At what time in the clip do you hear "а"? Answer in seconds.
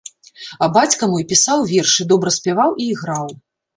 0.65-0.69